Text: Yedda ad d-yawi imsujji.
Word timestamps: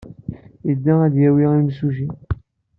Yedda 0.67 0.93
ad 1.05 1.11
d-yawi 1.13 1.45
imsujji. 1.59 2.09